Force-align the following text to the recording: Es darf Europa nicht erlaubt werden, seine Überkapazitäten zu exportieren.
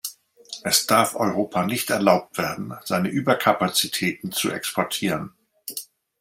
Es 0.63 0.87
darf 0.87 1.13
Europa 1.15 1.63
nicht 1.63 1.91
erlaubt 1.91 2.39
werden, 2.39 2.73
seine 2.85 3.09
Überkapazitäten 3.09 4.31
zu 4.31 4.49
exportieren. 4.51 5.35